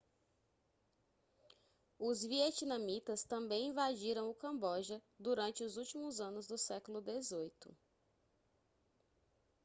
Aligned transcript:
os 1.99 2.23
vietnamitas 2.25 3.23
também 3.23 3.67
invadiram 3.67 4.31
o 4.31 4.33
camboja 4.33 4.99
durante 5.19 5.63
os 5.63 5.77
últimos 5.77 6.19
anos 6.19 6.47
do 6.47 6.57
século 6.57 7.03
xviii 7.23 7.51